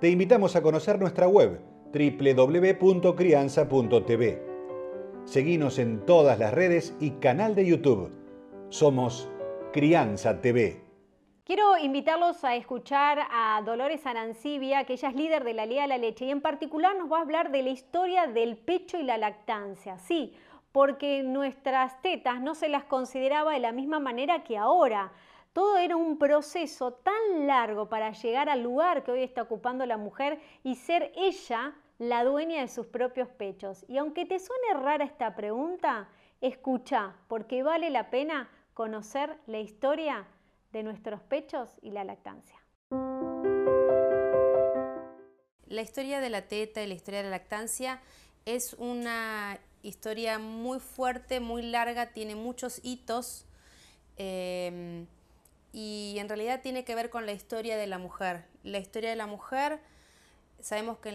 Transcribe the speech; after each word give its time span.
te 0.00 0.08
invitamos 0.08 0.54
a 0.54 0.62
conocer 0.62 1.00
nuestra 1.00 1.26
web 1.26 1.60
www.crianza.tv. 1.92 4.42
Seguimos 5.24 5.78
en 5.78 6.06
todas 6.06 6.38
las 6.38 6.54
redes 6.54 6.96
y 7.00 7.10
canal 7.12 7.54
de 7.56 7.66
YouTube. 7.66 8.12
Somos 8.68 9.28
Crianza 9.72 10.40
TV. 10.40 10.84
Quiero 11.44 11.76
invitarlos 11.78 12.44
a 12.44 12.54
escuchar 12.54 13.18
a 13.30 13.60
Dolores 13.64 14.06
Arancibia, 14.06 14.84
que 14.84 14.92
ella 14.92 15.08
es 15.08 15.16
líder 15.16 15.42
de 15.44 15.54
la 15.54 15.66
Liga 15.66 15.82
de 15.82 15.88
la 15.88 15.98
Leche, 15.98 16.26
y 16.26 16.30
en 16.30 16.42
particular 16.42 16.94
nos 16.96 17.10
va 17.10 17.18
a 17.18 17.22
hablar 17.22 17.50
de 17.50 17.62
la 17.62 17.70
historia 17.70 18.28
del 18.28 18.56
pecho 18.56 19.00
y 19.00 19.02
la 19.02 19.18
lactancia. 19.18 19.98
Sí, 19.98 20.36
porque 20.70 21.24
nuestras 21.24 22.00
tetas 22.02 22.40
no 22.40 22.54
se 22.54 22.68
las 22.68 22.84
consideraba 22.84 23.54
de 23.54 23.60
la 23.60 23.72
misma 23.72 23.98
manera 23.98 24.44
que 24.44 24.58
ahora. 24.58 25.10
Todo 25.52 25.78
era 25.78 25.96
un 25.96 26.18
proceso 26.18 26.92
tan 26.92 27.46
largo 27.46 27.88
para 27.88 28.12
llegar 28.12 28.48
al 28.48 28.62
lugar 28.62 29.02
que 29.02 29.12
hoy 29.12 29.22
está 29.22 29.42
ocupando 29.42 29.86
la 29.86 29.96
mujer 29.96 30.40
y 30.62 30.76
ser 30.76 31.12
ella 31.16 31.74
la 31.98 32.22
dueña 32.22 32.60
de 32.60 32.68
sus 32.68 32.86
propios 32.86 33.28
pechos. 33.28 33.84
Y 33.88 33.98
aunque 33.98 34.24
te 34.24 34.38
suene 34.38 34.74
rara 34.74 35.04
esta 35.04 35.34
pregunta, 35.34 36.08
escucha, 36.40 37.16
porque 37.26 37.62
vale 37.62 37.90
la 37.90 38.10
pena 38.10 38.50
conocer 38.74 39.36
la 39.46 39.58
historia 39.58 40.26
de 40.72 40.82
nuestros 40.82 41.20
pechos 41.22 41.70
y 41.82 41.90
la 41.90 42.04
lactancia. 42.04 42.56
La 45.66 45.82
historia 45.82 46.20
de 46.20 46.30
la 46.30 46.42
teta 46.42 46.82
y 46.82 46.86
la 46.86 46.94
historia 46.94 47.18
de 47.18 47.24
la 47.24 47.36
lactancia 47.36 48.00
es 48.44 48.74
una 48.74 49.58
historia 49.82 50.38
muy 50.38 50.78
fuerte, 50.78 51.40
muy 51.40 51.62
larga, 51.62 52.12
tiene 52.12 52.36
muchos 52.36 52.80
hitos. 52.84 53.46
Eh, 54.16 55.06
y 55.72 56.16
en 56.18 56.28
realidad 56.28 56.62
tiene 56.62 56.84
que 56.84 56.94
ver 56.94 57.10
con 57.10 57.26
la 57.26 57.32
historia 57.32 57.76
de 57.76 57.86
la 57.86 57.98
mujer. 57.98 58.44
La 58.62 58.78
historia 58.78 59.10
de 59.10 59.16
la 59.16 59.26
mujer, 59.26 59.80
sabemos 60.60 60.98
que 60.98 61.12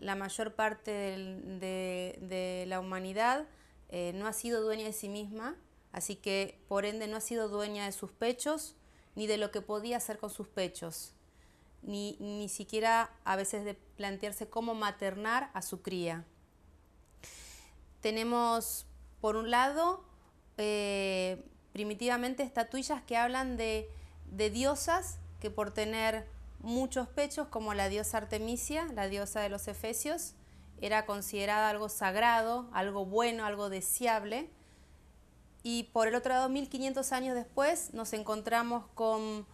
la 0.00 0.14
mayor 0.14 0.54
parte 0.54 0.92
de, 0.92 2.64
la 2.68 2.80
humanidad 2.80 3.46
eh, 3.88 4.12
no 4.14 4.26
ha 4.26 4.32
sido 4.32 4.62
dueña 4.62 4.84
de 4.84 4.92
sí 4.92 5.08
misma, 5.08 5.56
así 5.92 6.16
que 6.16 6.60
por 6.68 6.84
ende 6.84 7.06
no 7.08 7.16
ha 7.16 7.20
sido 7.20 7.48
dueña 7.48 7.86
de 7.86 7.92
sus 7.92 8.12
pechos 8.12 8.76
ni 9.14 9.26
de 9.26 9.38
lo 9.38 9.50
que 9.50 9.60
podía 9.60 9.96
hacer 9.96 10.18
con 10.18 10.30
sus 10.30 10.48
pechos, 10.48 11.14
ni, 11.82 12.16
ni 12.18 12.48
siquiera 12.48 13.10
a 13.24 13.36
veces 13.36 13.64
de 13.64 13.74
plantearse 13.74 14.48
cómo 14.48 14.74
maternar 14.74 15.50
a 15.54 15.62
su 15.62 15.82
cría. 15.82 16.24
Tenemos, 18.00 18.86
por 19.20 19.36
un 19.36 19.50
lado, 19.50 20.04
eh, 20.58 21.44
primitivamente 21.74 22.44
estatuillas 22.44 23.02
que 23.02 23.16
hablan 23.16 23.56
de, 23.56 23.90
diosas 24.30 25.18
que 25.40 25.50
por 25.50 25.72
tener 25.72 26.24
muchos 26.60 27.08
pechos, 27.08 27.48
como 27.48 27.74
la 27.74 27.88
diosa 27.88 28.18
Artemisia, 28.18 28.86
la 28.94 29.08
diosa 29.08 29.40
de 29.40 29.48
los 29.48 29.66
Efesios, 29.66 30.34
era 30.80 31.04
considerada 31.04 31.68
algo 31.68 31.88
sagrado, 31.88 32.70
algo 32.72 33.04
bueno, 33.04 33.44
algo 33.44 33.70
deseable. 33.70 34.48
Y 35.64 35.90
por 35.92 36.06
el 36.06 36.14
otro 36.14 36.32
lado, 36.32 36.48
1500 36.48 37.10
años 37.10 37.34
después, 37.34 37.92
nos 37.92 38.12
encontramos 38.12 38.86
con 38.94 39.44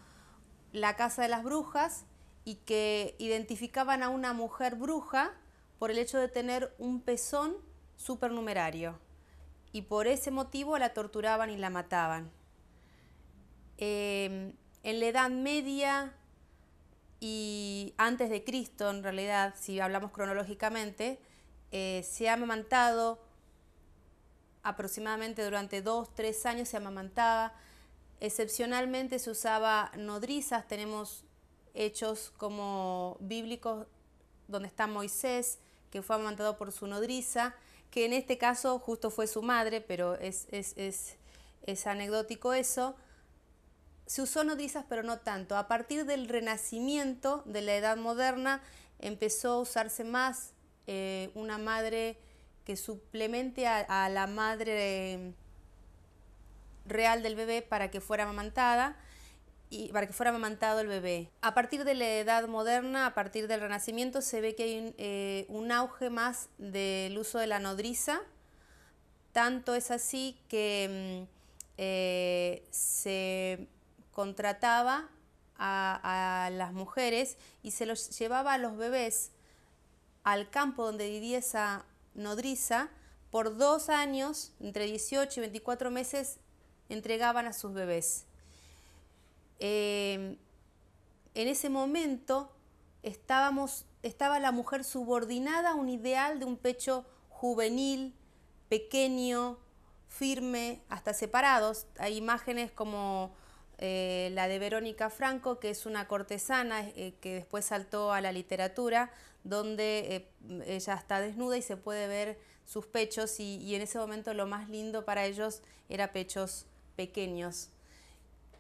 la 0.73 0.97
casa 0.97 1.23
de 1.23 1.29
las 1.29 1.43
brujas 1.43 2.05
y 2.45 2.57
que 2.57 3.17
identificaban 3.19 4.03
a 4.03 4.11
una 4.11 4.35
mujer 4.35 4.75
bruja 4.75 5.33
por 5.79 5.91
el 5.91 5.97
hecho 5.97 6.19
de 6.19 6.29
tener 6.29 6.75
un 6.79 7.01
pezón 7.01 7.57
supernumerario 7.97 8.99
y 9.73 9.83
por 9.83 10.07
ese 10.07 10.31
motivo 10.31 10.79
la 10.79 10.93
torturaban 10.93 11.51
y 11.51 11.57
la 11.57 11.71
mataban. 11.71 12.31
Em, 13.79 14.53
en 14.83 15.01
la 15.01 15.07
Edad 15.07 15.31
Media 15.31 16.13
y 17.21 17.95
antes 17.97 18.31
de 18.31 18.45
Cristo, 18.45 18.91
en 18.91 19.03
realidad, 19.03 19.55
si 19.59 19.81
hablamos 19.81 20.11
cronológicamente, 20.11 21.21
eh, 21.71 22.05
se 22.09 22.29
ha 22.29 22.35
amamantado 22.35 23.19
aproximadamente 24.63 25.45
durante 25.45 25.83
dos, 25.83 26.13
tres 26.15 26.45
años 26.47 26.69
se 26.69 26.77
amamantaba. 26.77 27.53
Excepcionalmente 28.21 29.19
se 29.19 29.31
usaba 29.31 29.91
nodrizas, 29.97 30.67
tenemos 30.69 31.25
hechos 31.75 32.33
como 32.37 33.17
bíblicos 33.21 33.87
donde 34.49 34.69
está 34.69 34.87
Moisés, 34.87 35.59
que 35.91 36.03
fue 36.03 36.17
amamantado 36.17 36.57
por 36.57 36.73
su 36.73 36.87
nodriza, 36.87 37.55
que 37.91 38.05
en 38.05 38.13
este 38.13 38.39
caso 38.39 38.79
justo 38.79 39.11
fue 39.11 39.27
su 39.27 39.43
madre, 39.43 39.81
pero 39.81 40.15
es, 40.15 40.47
es, 40.51 41.87
anecdótico 41.87 42.53
eso. 42.53 42.97
Se 44.07 44.23
usó 44.23 44.45
nodrizas, 44.45 44.85
pero 44.89 45.03
no 45.03 45.19
tanto. 45.19 45.57
A 45.57 45.69
partir 45.69 46.05
del 46.05 46.29
renacimiento 46.29 47.43
de 47.47 47.63
la 47.63 47.77
edad 47.77 47.97
moderna 47.97 48.61
empezó 48.99 49.53
a 49.53 49.61
usarse 49.61 50.05
más 50.05 50.53
eh, 50.87 51.31
una 51.35 51.59
madre 51.59 52.19
que 52.65 52.77
suplemente 52.77 53.67
a, 53.67 54.09
la 54.09 54.27
madre 54.27 55.33
real 56.87 57.23
del 57.23 57.35
bebé 57.35 57.63
para 57.63 57.91
que 57.91 58.01
fuera 58.01 58.25
amamantada 58.25 58.97
y 59.71 59.89
para 59.93 60.09
que 60.09 60.13
fuera 60.13 60.31
amamantado 60.31 60.81
el 60.81 60.89
bebé. 60.89 61.31
A 61.41 61.55
partir 61.55 61.85
de 61.85 61.95
la 61.95 62.19
edad 62.19 62.49
moderna, 62.49 63.07
a 63.07 63.15
partir 63.15 63.47
del 63.47 63.61
Renacimiento, 63.61 64.21
se 64.21 64.41
ve 64.41 64.57
que 64.57 64.65
hay 64.65 64.95
eh, 64.99 65.47
un, 65.49 65.71
auge 65.71 66.11
más 66.11 66.49
del 66.59 67.17
uso 67.17 67.39
de 67.39 67.47
la 67.47 67.61
nodriza. 67.61 68.21
Tanto 69.33 69.77
es 69.77 69.93
así 69.93 70.37
que 70.49 71.25
mm, 71.25 71.35
eh, 71.79 72.67
se 72.71 73.69
contrataba 74.11 75.09
a, 75.57 76.47
a, 76.47 76.51
las 76.51 76.73
mujeres 76.73 77.37
y 77.63 77.71
se 77.71 77.87
los 77.87 78.19
llevaba 78.19 78.55
a 78.55 78.59
los 78.59 78.77
bebés 78.77 79.31
al 80.25 80.51
campo 80.51 80.85
donde 80.85 81.09
vivía 81.09 81.39
esa 81.39 81.85
nodriza. 82.15 82.91
Por 83.31 83.57
dos 83.57 83.89
años, 83.89 84.53
entre 84.59 84.87
18 84.87 85.39
y 85.39 85.41
24 85.43 85.93
meses, 85.93 86.41
entregaban 86.89 87.47
a 87.47 87.53
sus 87.53 87.73
bebés. 87.73 88.27
Em, 89.61 90.37
en 91.35 91.49
ese 91.49 91.69
momento 91.69 92.51
estábamos, 93.03 93.87
estaba 94.03 94.41
la 94.41 94.53
mujer 94.53 94.85
subordinada 94.85 95.71
a 95.71 95.75
un 95.75 95.89
ideal 95.89 96.39
de 96.39 96.47
un 96.47 96.57
pecho 96.57 97.05
juvenil, 97.29 98.15
pequeño, 98.69 99.59
firme, 100.09 100.83
hasta 100.89 101.15
separados. 101.15 101.87
Hay 101.99 102.17
imágenes 102.17 102.73
como 102.73 103.33
eh, 103.79 104.31
la 104.35 104.49
de 104.49 104.59
Verónica 104.59 105.11
Franco, 105.11 105.59
que 105.59 105.71
es 105.71 105.87
una 105.87 106.09
cortesana 106.09 106.87
eh, 106.89 107.15
que 107.21 107.35
después 107.35 107.65
saltó 107.65 108.13
a 108.13 108.21
la 108.21 108.33
literatura, 108.33 109.11
donde 109.45 110.27
eh, 110.49 110.65
ella 110.67 110.95
está 110.95 111.21
desnuda 111.21 111.57
y 111.57 111.63
se 111.63 111.77
puede 111.77 112.07
ver 112.07 112.39
sus 112.67 112.87
pechos 112.87 113.41
y, 113.41 113.57
y, 113.57 113.75
en 113.75 113.83
ese 113.83 113.99
momento 113.99 114.33
lo 114.35 114.47
más 114.47 114.69
lindo 114.69 115.05
para 115.05 115.25
ellos 115.25 115.63
era 115.89 116.13
pechos 116.13 116.67
pequeños. 116.95 117.71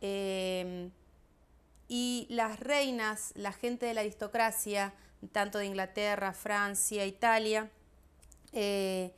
Em, 0.00 0.90
y 1.88 2.26
las 2.30 2.60
reinas, 2.60 3.32
la 3.34 3.52
gente 3.52 3.86
de 3.86 3.94
la 3.94 4.00
aristocracia, 4.00 4.94
tanto 5.32 5.58
de 5.58 5.66
Inglaterra, 5.66 6.32
Francia, 6.32 7.04
Italia, 7.04 7.68
eh, 8.52 9.12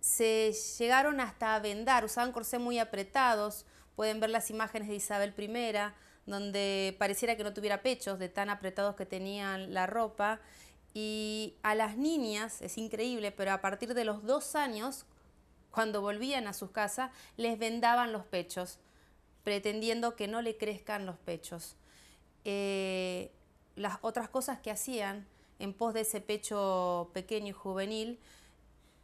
se 0.00 0.52
llegaron 0.78 1.20
hasta 1.20 1.54
a 1.54 1.60
vendar, 1.60 2.04
usaban 2.04 2.32
corsés 2.32 2.60
muy 2.60 2.78
apretados, 2.78 3.66
pueden 3.96 4.20
ver 4.20 4.30
las 4.30 4.50
imágenes 4.50 4.88
de 4.88 4.96
Isabel 4.96 5.34
I, 5.38 5.92
donde 6.26 6.94
pareciera 6.98 7.36
que 7.36 7.44
no 7.44 7.52
tuviera 7.52 7.82
pechos 7.82 8.18
de 8.18 8.28
tan 8.28 8.50
apretados 8.50 8.96
que 8.96 9.06
tenían 9.06 9.74
la 9.74 9.86
ropa. 9.86 10.40
Y 10.94 11.56
a 11.62 11.74
las 11.74 11.96
niñas, 11.96 12.62
es 12.62 12.78
increíble, 12.78 13.32
pero 13.32 13.52
a 13.52 13.60
partir 13.60 13.94
de 13.94 14.04
los 14.04 14.24
dos 14.24 14.54
años, 14.54 15.06
cuando 15.70 16.00
volvían 16.00 16.46
a 16.46 16.52
sus 16.52 16.70
casas, 16.70 17.10
les 17.36 17.58
vendaban 17.58 18.12
los 18.12 18.24
pechos 18.24 18.78
pretendiendo 19.44 20.16
que 20.16 20.26
no 20.26 20.42
le 20.42 20.56
crezcan 20.56 21.06
los 21.06 21.16
pechos. 21.18 21.76
Eh, 22.44 23.30
las 23.76 23.98
otras 24.02 24.28
cosas 24.28 24.58
que 24.58 24.70
hacían 24.70 25.26
en 25.58 25.72
pos 25.72 25.94
de 25.94 26.00
ese 26.00 26.20
pecho 26.20 27.10
pequeño 27.12 27.48
y 27.48 27.52
juvenil 27.52 28.18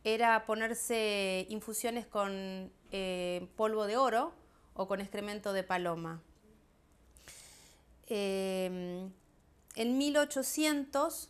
era 0.03 0.47
ponerse 0.47 1.47
infusiones 1.51 2.07
con 2.07 2.73
eh, 2.91 3.47
polvo 3.57 3.87
de 3.87 3.97
oro 3.97 4.33
o 4.75 4.89
con 4.89 5.01
excremento 5.01 5.53
de 5.53 5.63
paloma. 5.63 6.23
Eh, 8.07 9.09
en 9.77 9.99
1800 9.99 11.29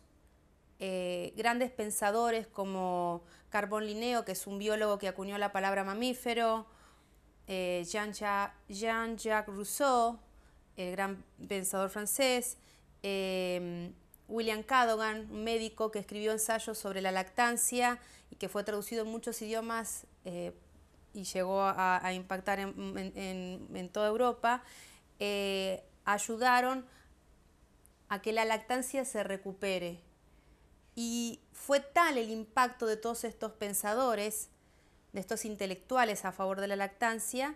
eh, 0.79 1.35
grandes 1.37 1.71
pensadores 1.71 2.47
como 2.47 3.23
Carbon 3.51 3.87
Linneo, 3.87 4.25
que 4.25 4.33
es 4.33 4.47
un 4.47 4.59
biólogo 4.59 4.99
que 4.99 5.09
acuñó 5.09 5.37
la 5.37 5.53
palabra 5.53 5.85
mamífero, 5.85 6.67
eh, 7.53 7.85
Jean-Jacques 7.85 9.49
Rousseau, 9.49 10.21
el 10.77 10.93
gran 10.93 11.25
pensador 11.49 11.91
francés, 11.91 12.57
eh, 13.03 13.91
William 14.29 14.63
Cadogan, 14.63 15.29
un 15.33 15.43
médico 15.43 15.91
que 15.91 15.99
escribió 15.99 16.31
ensayos 16.31 16.79
sobre 16.79 17.01
la 17.01 17.11
lactancia 17.11 17.99
y 18.31 18.37
que 18.37 18.49
fue 18.49 18.63
traducido 18.63 19.03
en 19.03 19.09
muchos 19.09 19.43
idiomas 19.43 20.07
y 21.13 21.25
llegó 21.25 21.63
a, 21.65 22.13
impactar 22.13 22.61
en, 22.61 23.91
toda 23.93 24.07
Europa, 24.07 24.63
ayudaron 26.05 26.87
a 28.09 28.23
que 28.23 28.33
la 28.33 28.45
lactancia 28.45 29.05
se 29.05 29.25
recupere. 29.25 29.99
Y 30.95 31.41
fue 31.53 31.81
tal 31.81 32.17
el 32.17 32.31
impacto 32.31 32.87
de 32.87 32.97
todos 32.97 33.25
estos 33.25 33.51
pensadores, 33.51 34.51
de 35.13 35.21
estos 35.21 35.45
intelectuales 35.45 36.25
a 36.25 36.33
favor 36.33 36.61
de 36.61 36.69
la 36.69 36.77
lactancia, 36.77 37.55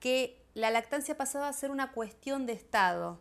que 0.00 0.42
la 0.54 0.70
lactancia 0.70 1.16
pasaba 1.16 1.48
a 1.48 1.52
ser 1.52 1.70
una 1.70 1.92
cuestión 1.92 2.46
de 2.46 2.52
Estado. 2.52 3.20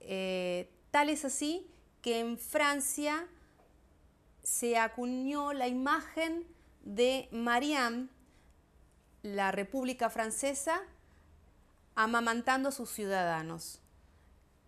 Eh, 0.00 0.70
tal 0.90 1.08
es 1.08 1.24
así 1.24 1.66
que 2.02 2.20
en 2.20 2.38
Francia 2.38 3.26
se 4.42 4.76
acuñó 4.76 5.52
la 5.52 5.68
imagen 5.68 6.46
de 6.82 7.28
Mariam, 7.32 8.10
la 9.22 9.52
República 9.52 10.10
Francesa, 10.10 10.82
amamantando 11.94 12.68
a 12.68 12.72
sus 12.72 12.90
ciudadanos. 12.90 13.80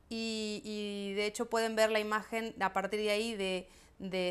Y, 0.09 1.13
de 1.17 1.27
hecho 1.27 1.51
pueden 1.51 1.75
ver 1.75 1.91
la 1.91 1.99
imagen 1.99 2.55
a 2.61 2.73
partir 2.73 3.01
de 3.01 3.11
ahí 3.11 3.35
de, 3.35 3.69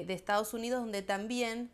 Estados 0.09 0.53
Unidos, 0.53 0.81
donde 0.81 1.01
también 1.01 1.69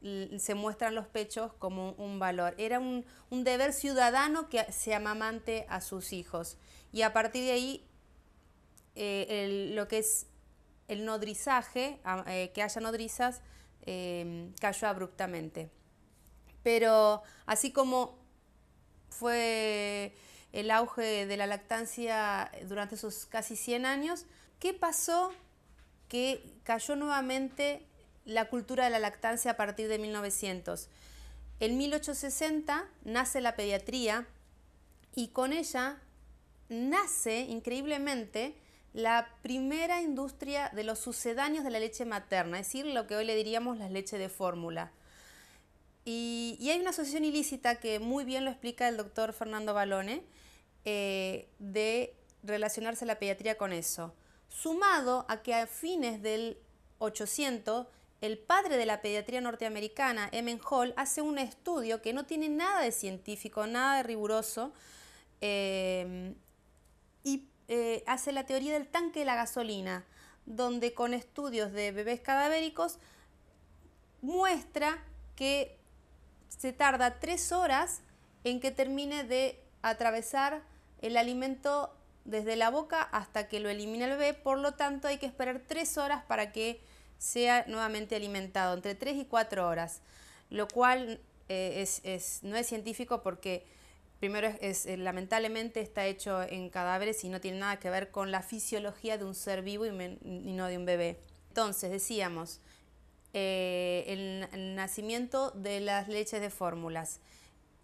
se 0.00 0.54
muestran 0.54 0.94
los 0.94 1.06
pechos 1.06 1.52
como 1.54 1.92
un 1.92 2.18
valor. 2.18 2.54
Era 2.58 2.78
un, 2.78 3.04
deber 3.30 3.72
ciudadano 3.72 4.48
que 4.48 4.70
se 4.72 4.94
amamante 4.94 5.66
a 5.68 5.80
sus 5.80 6.12
hijos. 6.12 6.56
Y 6.92 7.02
a 7.02 7.12
partir 7.12 7.44
de 7.44 7.52
ahí, 7.52 7.86
eh, 8.94 9.70
lo 9.74 9.88
que 9.88 9.98
es 9.98 10.26
el 10.86 11.04
nodrizaje, 11.04 12.00
eh, 12.26 12.50
que 12.54 12.62
haya 12.62 12.80
nodrizas, 12.80 13.42
eh, 13.82 14.50
cayó 14.60 14.88
abruptamente. 14.88 15.70
Pero 16.62 17.22
así 17.46 17.72
como 17.72 18.18
fue 19.10 20.14
el 20.52 20.70
auge 20.70 21.26
de 21.26 21.36
la 21.36 21.46
lactancia 21.46 22.50
durante 22.66 22.94
esos 22.94 23.26
casi 23.26 23.56
100 23.56 23.86
años, 23.86 24.26
¿qué 24.58 24.74
pasó 24.74 25.32
que 26.08 26.58
cayó 26.64 26.96
nuevamente 26.96 27.86
la 28.28 28.48
cultura 28.48 28.84
de 28.84 28.90
la 28.90 28.98
lactancia 28.98 29.52
a 29.52 29.56
partir 29.56 29.88
de 29.88 29.98
1900? 29.98 30.88
En 31.60 31.76
1860 31.76 32.88
nace 33.04 33.40
la 33.40 33.56
pediatría 33.56 34.26
y 35.14 35.28
con 35.28 35.52
ella 35.52 36.00
nace 36.68 37.40
increíblemente 37.40 38.54
la 38.92 39.28
primera 39.42 40.00
industria 40.02 40.70
de 40.74 40.84
los 40.84 40.98
sucedáneos 40.98 41.64
de 41.64 41.70
la 41.70 41.80
leche 41.80 42.04
materna, 42.04 42.60
es 42.60 42.66
decir, 42.66 42.86
lo 42.86 43.06
que 43.06 43.16
hoy 43.16 43.24
le 43.24 43.34
diríamos 43.34 43.78
la 43.78 43.88
leche 43.88 44.18
de 44.18 44.28
fórmula. 44.28 44.92
Y, 46.04 46.56
y, 46.60 46.70
hay 46.70 46.80
una 46.80 46.90
asociación 46.90 47.24
ilícita 47.24 47.80
que 47.80 47.98
muy 47.98 48.24
bien 48.24 48.44
lo 48.44 48.50
explica 48.50 48.88
el 48.88 48.96
doctor 48.96 49.32
Fernando 49.32 49.74
Balone, 49.74 50.22
eh, 50.84 51.48
de 51.58 52.14
relacionarse 52.42 53.04
la 53.04 53.18
pediatría 53.18 53.58
con 53.58 53.72
eso. 53.72 54.14
Sumado 54.48 55.26
a 55.28 55.42
que 55.42 55.54
a 55.54 55.66
fines 55.66 56.22
del 56.22 56.56
800, 56.98 57.86
el 58.20 58.38
padre 58.38 58.76
de 58.76 58.86
la 58.86 59.00
pediatría 59.00 59.40
norteamericana, 59.40 60.28
Emen 60.32 60.60
Hall, 60.68 60.92
hace 60.96 61.22
un 61.22 61.38
estudio 61.38 62.02
que 62.02 62.12
no 62.12 62.26
tiene 62.26 62.48
nada 62.48 62.80
de 62.82 62.92
científico, 62.92 63.66
nada 63.66 63.98
de 63.98 64.02
riguroso, 64.02 64.72
eh, 65.40 66.34
y 67.22 67.48
eh, 67.68 68.02
hace 68.06 68.32
la 68.32 68.44
teoría 68.44 68.72
del 68.72 68.88
tanque 68.88 69.20
de 69.20 69.24
la 69.24 69.36
gasolina, 69.36 70.04
donde 70.46 70.94
con 70.94 71.14
estudios 71.14 71.72
de 71.72 71.92
bebés 71.92 72.20
cadavéricos 72.20 72.98
muestra 74.20 75.04
que 75.36 75.78
se 76.48 76.72
tarda 76.72 77.20
tres 77.20 77.52
horas 77.52 78.00
en 78.42 78.58
que 78.58 78.70
termine 78.70 79.24
de 79.24 79.62
atravesar 79.82 80.62
el 81.02 81.16
alimento 81.16 81.94
desde 82.24 82.56
la 82.56 82.70
boca 82.70 83.02
hasta 83.02 83.48
que 83.48 83.60
lo 83.60 83.68
elimina 83.68 84.06
el 84.06 84.12
bebé, 84.12 84.34
por 84.34 84.58
lo 84.58 84.72
tanto 84.72 85.06
hay 85.06 85.18
que 85.18 85.26
esperar 85.26 85.62
tres 85.66 85.96
horas 85.98 86.24
para 86.24 86.52
que 86.52 86.80
sea 87.18 87.64
nuevamente 87.66 88.16
alimentado, 88.16 88.74
entre 88.74 88.94
tres 88.94 89.16
y 89.16 89.24
cuatro 89.24 89.68
horas, 89.68 90.00
lo 90.50 90.68
cual 90.68 91.20
eh, 91.48 91.84
es, 92.04 92.40
no 92.42 92.56
es 92.56 92.66
científico 92.66 93.22
porque 93.22 93.64
primero 94.20 94.48
es, 94.60 94.86
eh, 94.86 94.96
lamentablemente 94.96 95.80
está 95.80 96.06
hecho 96.06 96.42
en 96.42 96.70
cadáveres 96.70 97.22
y 97.24 97.28
no 97.28 97.40
tiene 97.40 97.58
nada 97.58 97.78
que 97.78 97.90
ver 97.90 98.10
con 98.10 98.30
la 98.30 98.42
fisiología 98.42 99.18
de 99.18 99.24
un 99.24 99.34
ser 99.34 99.62
vivo 99.62 99.86
y, 99.86 99.90
no 99.90 100.66
de 100.66 100.78
un 100.78 100.86
bebé. 100.86 101.18
Entonces, 101.48 101.90
decíamos, 101.90 102.60
eh, 103.34 104.48
el 104.50 104.74
nacimiento 104.74 105.50
de 105.50 105.80
las 105.80 106.08
leches 106.08 106.40
de 106.40 106.50
fórmulas 106.50 107.20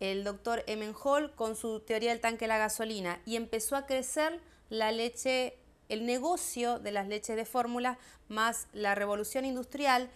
el 0.00 0.24
doctor 0.24 0.64
Hall 1.02 1.34
con 1.34 1.56
su 1.56 1.80
teoría 1.80 2.10
del 2.10 2.20
tanque 2.20 2.44
de 2.44 2.48
la 2.48 2.58
gasolina 2.58 3.20
y 3.24 3.36
empezó 3.36 3.76
a 3.76 3.86
crecer 3.86 4.40
la 4.68 4.92
leche, 4.92 5.56
el 5.88 6.06
negocio 6.06 6.78
de 6.78 6.92
las 6.92 7.08
leches 7.08 7.36
de 7.36 7.44
fórmula 7.44 7.98
más 8.28 8.66
la 8.72 8.94
revolución 8.94 9.44
industrial 9.44 10.10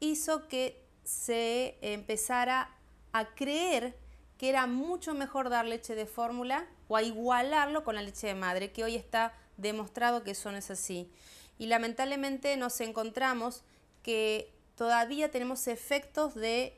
hizo 0.00 0.48
que 0.48 0.82
se 1.04 1.76
empezara 1.80 2.70
a 3.12 3.34
creer 3.34 3.96
que 4.38 4.48
era 4.48 4.66
mucho 4.66 5.14
mejor 5.14 5.48
dar 5.48 5.64
leche 5.64 5.94
de 5.94 6.06
fórmula 6.06 6.66
o 6.88 6.96
a 6.96 7.02
igualarlo 7.02 7.84
con 7.84 7.94
la 7.94 8.02
leche 8.02 8.26
de 8.26 8.34
madre, 8.34 8.72
que 8.72 8.84
hoy 8.84 8.96
está 8.96 9.32
demostrado 9.56 10.22
que 10.22 10.32
eso 10.32 10.50
no 10.50 10.58
es 10.58 10.70
así. 10.70 11.10
Y 11.58 11.66
lamentablemente 11.66 12.56
nos 12.56 12.80
encontramos 12.80 13.62
que 14.02 14.52
todavía 14.76 15.30
tenemos 15.30 15.66
efectos 15.68 16.34
de 16.34 16.76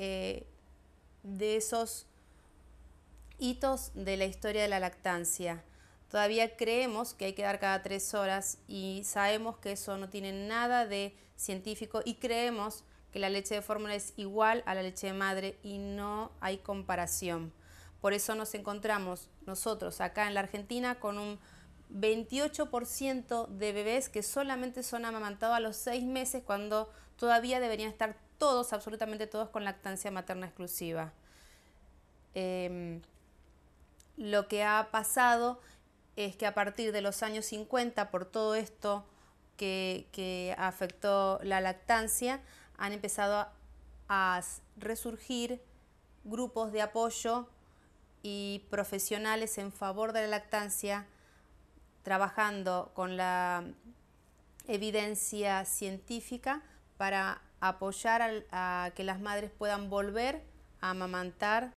eh, 0.00 0.46
de 1.22 1.56
esos 1.56 2.06
hitos 3.38 3.90
de 3.94 4.16
la 4.16 4.24
historia 4.24 4.62
de 4.62 4.68
la 4.68 4.80
lactancia. 4.80 5.62
Todavía 6.10 6.56
creemos 6.56 7.12
que 7.12 7.26
hay 7.26 7.32
que 7.34 7.42
dar 7.42 7.60
cada 7.60 7.82
tres 7.82 8.14
horas 8.14 8.58
y 8.66 9.02
sabemos 9.04 9.58
que 9.58 9.72
eso 9.72 9.98
no 9.98 10.08
tiene 10.08 10.32
nada 10.32 10.86
de 10.86 11.14
científico 11.36 12.00
y 12.04 12.14
creemos 12.14 12.84
que 13.12 13.18
la 13.18 13.28
leche 13.28 13.54
de 13.54 13.62
fórmula 13.62 13.94
es 13.94 14.14
igual 14.16 14.62
a 14.66 14.74
la 14.74 14.82
leche 14.82 15.08
de 15.08 15.12
madre 15.12 15.58
y 15.62 15.78
no 15.78 16.30
hay 16.40 16.58
comparación. 16.58 17.52
Por 18.00 18.12
eso 18.12 18.34
nos 18.34 18.54
encontramos 18.54 19.28
nosotros 19.46 20.00
acá 20.00 20.28
en 20.28 20.34
la 20.34 20.40
Argentina 20.40 20.98
con 21.00 21.18
un 21.18 21.38
28% 21.90 23.48
de 23.48 23.72
bebés 23.72 24.08
que 24.08 24.22
solamente 24.22 24.82
son 24.82 25.04
amamantados 25.04 25.56
a 25.56 25.60
los 25.60 25.76
seis 25.76 26.04
meses 26.04 26.42
cuando 26.44 26.90
todavía 27.16 27.60
deberían 27.60 27.90
estar 27.90 28.16
todos, 28.38 28.72
absolutamente 28.72 29.26
todos, 29.26 29.48
con 29.48 29.64
lactancia 29.64 30.10
materna 30.10 30.46
exclusiva. 30.46 31.12
Em, 32.34 33.00
lo 34.16 34.48
que 34.48 34.62
ha 34.62 34.88
pasado 34.90 35.60
es 36.18 36.34
que 36.34 36.46
a 36.46 36.54
partir 36.54 36.90
de 36.90 37.00
los 37.00 37.22
años 37.22 37.46
50, 37.46 38.10
por 38.10 38.24
todo 38.24 38.56
esto 38.56 39.06
que, 39.56 40.54
afectó 40.58 41.38
la 41.44 41.60
lactancia, 41.60 42.40
han 42.76 42.92
empezado 42.92 43.46
a 44.08 44.40
resurgir 44.76 45.62
grupos 46.24 46.72
de 46.72 46.82
apoyo 46.82 47.48
y 48.20 48.64
profesionales 48.68 49.58
en 49.58 49.70
favor 49.70 50.12
de 50.12 50.22
la 50.22 50.26
lactancia, 50.26 51.06
trabajando 52.02 52.90
con 52.94 53.16
la 53.16 53.64
evidencia 54.66 55.64
científica 55.64 56.62
para 56.96 57.42
apoyar 57.60 58.44
a, 58.50 58.90
que 58.96 59.04
las 59.04 59.20
madres 59.20 59.52
puedan 59.56 59.88
volver 59.88 60.42
a 60.80 60.90
amamantar. 60.90 61.77